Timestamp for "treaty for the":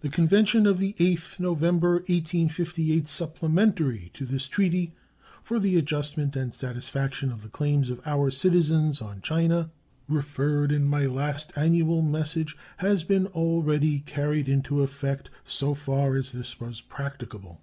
4.46-5.78